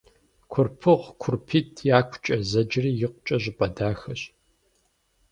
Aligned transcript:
Курпыгъу 0.51 1.15
«КурпитӀ 1.21 1.81
якукӀэ» 1.97 2.37
зэджэри 2.49 2.91
икъукӀэ 3.05 3.37
щӀыпӀэ 3.41 3.67
дахэщ. 3.75 4.21